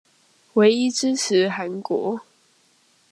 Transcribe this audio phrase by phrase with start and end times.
[0.53, 2.21] 唯一支持韓國